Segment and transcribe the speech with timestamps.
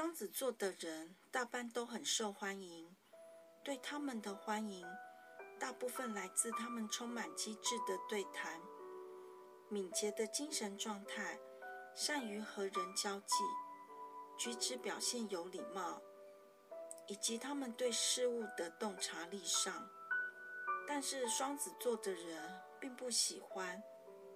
[0.00, 2.96] 双子座的人大半都很受欢迎，
[3.62, 4.82] 对他们的欢迎
[5.58, 8.58] 大部分来自他们充满机智的对谈、
[9.68, 11.38] 敏捷的精神状态、
[11.94, 13.34] 善于和人交际、
[14.38, 16.00] 举止表现有礼貌，
[17.06, 19.86] 以及他们对事物的洞察力上。
[20.88, 23.82] 但是双子座的人并不喜欢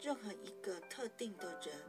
[0.00, 1.80] 任何一个特定的人，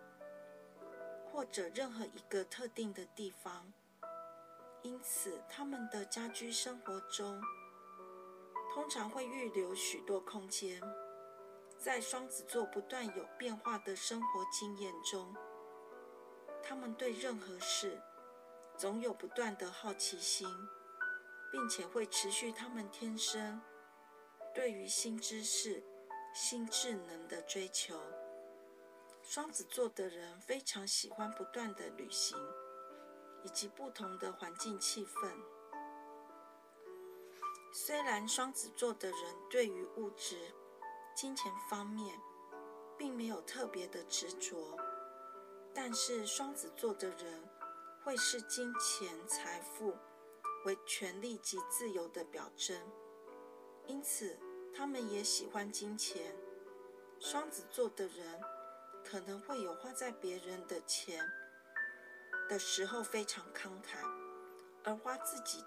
[1.34, 3.74] 或者任何一个特定的地方，
[4.84, 7.42] 因此他们的家居生活中
[8.72, 10.80] 通常会预留许多空间。
[11.80, 15.36] 在双子座不断有变化的生活经验中，
[16.62, 18.00] 他们对任何事
[18.78, 20.48] 总有不断的好奇心，
[21.52, 23.60] 并且会持续他们天生。
[24.54, 25.84] 对于新知识、
[26.32, 28.00] 新智能的追求，
[29.26, 32.38] 双子座的人非常喜欢不断的旅行，
[33.42, 35.32] 以及不同的环境气氛。
[37.72, 40.54] 虽然双子座的人对于物质、
[41.16, 42.20] 金钱方面
[42.98, 44.78] 并没有特别的执着，
[45.74, 47.50] 但是双子座的人
[48.04, 49.96] 会视金钱、财富
[50.66, 52.78] 为权力及自由的表征。
[53.88, 54.38] 因此，
[54.76, 56.36] 他们也喜欢金钱。
[57.20, 58.42] 双子座的人
[59.04, 61.30] 可能会有花在别人的钱
[62.50, 63.98] 的时候非常慷慨，
[64.84, 65.64] 而花自己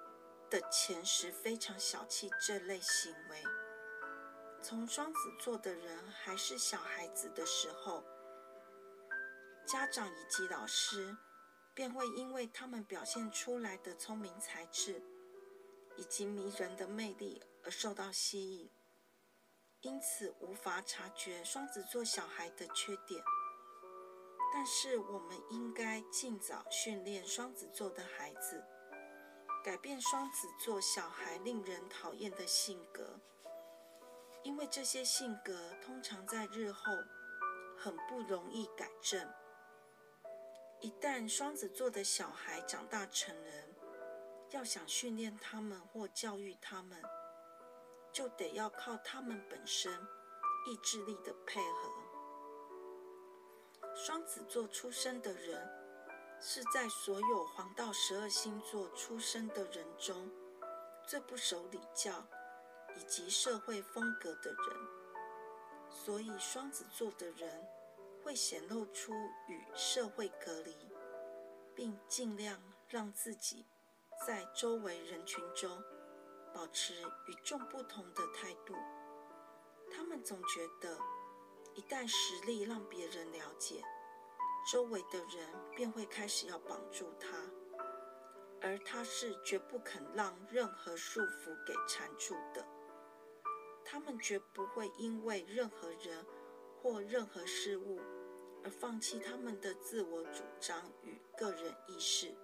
[0.51, 3.43] 的钱时非常小气这类行为。
[4.62, 8.05] 从双子座的人还是小孩子的时候，
[9.67, 11.17] 家长以及老师
[11.75, 15.03] 便会因为他们表现出来的聪明才智
[15.97, 17.43] 以及迷人的魅力。
[17.67, 18.71] 而受到吸引，
[19.87, 23.23] 因此无法察觉双子座小孩的缺点。
[24.53, 28.65] 但是，我们应该尽早训练双子座的孩子，
[29.65, 33.20] 改变双子座小孩令人讨厌的性格，
[34.43, 36.93] 因为这些性格通常在日后
[37.78, 39.33] 很不容易改正。
[40.81, 43.72] 一旦双子座的小孩长大成人，
[44.50, 47.00] 要想训练他们或教育他们，
[48.16, 49.93] 就得要靠他们本身
[50.66, 51.93] 意志力的配合。
[53.94, 55.69] 双子座出生的人
[56.41, 60.32] 是在所有黄道十二星座出生的人中
[61.06, 62.27] 最不守礼教
[62.97, 64.88] 以及社会风格的人，
[65.91, 67.69] 所以双子座的人
[68.25, 69.12] 会显露出
[69.47, 70.75] 与社会隔离，
[71.75, 73.66] 并尽量让自己
[74.27, 75.84] 在周围人群中。
[76.56, 76.94] 保持
[77.27, 78.75] 与众不同的态度，
[79.93, 80.99] 他们总觉得，
[81.75, 83.83] 一旦实力让别人了解，
[84.72, 85.47] 周围的人
[85.77, 87.37] 便会开始要绑住他，
[88.62, 92.66] 而他是绝不肯让任何束缚给缠住的。
[93.84, 96.25] 他们绝不会因为任何人
[96.81, 98.00] 或任何事物
[98.65, 102.34] 而放弃他们的自我主张与个人意识。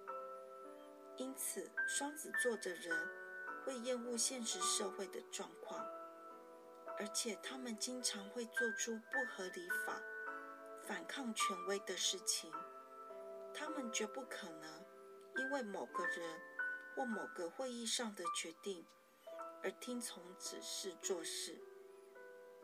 [1.17, 3.22] 因此，双子座的人。
[3.65, 5.79] 会厌恶现实社会的状况，
[6.99, 10.01] 而且他们经常会做出不合理法、
[10.83, 12.51] 反抗权威的事情。
[13.53, 14.85] 他们绝不可能
[15.37, 16.41] 因为某个人
[16.95, 18.85] 或某个会议上的决定
[19.61, 21.61] 而听从指示做事。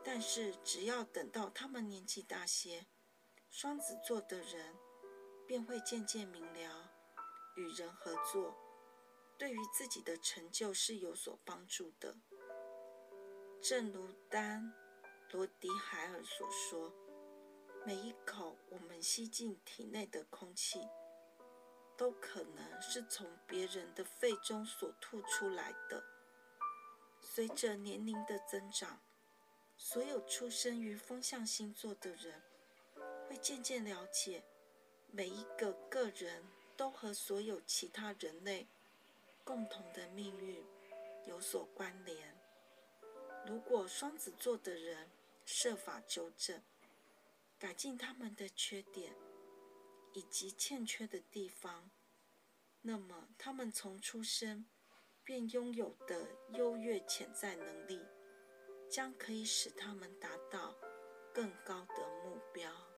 [0.04, 2.88] 但是，只要等到他们年纪大些，
[3.50, 4.76] 双子座的人
[5.46, 6.92] 便会渐渐明了
[7.56, 8.58] 与人合作。
[9.40, 12.18] 对于自己的成就是有所帮助的。
[13.62, 14.62] 正如丹·
[15.32, 16.94] 罗迪海尔所说
[17.88, 20.82] ：“每一口我们吸进体内的空气，
[21.98, 26.04] 都可能是从别人的肺中所吐出来的。”
[27.24, 29.02] 随着年龄的增长，
[29.78, 32.44] 所有出生于风象星座的人
[33.30, 34.44] 会渐渐了解，
[35.12, 36.46] 每一个个人
[36.76, 38.68] 都和所有其他人类。
[39.50, 40.64] 共同的命运
[41.26, 42.40] 有所关联。
[43.48, 45.10] 如果双子座的人
[45.44, 46.62] 设法纠正、
[47.58, 49.12] 改进他们的缺点
[50.14, 51.90] 以及欠缺的地方，
[52.84, 54.68] 那么他们从出生
[55.24, 58.00] 便拥有的优越潜在能力，
[58.88, 60.76] 将可以使他们达到
[61.34, 62.72] 更高的目标。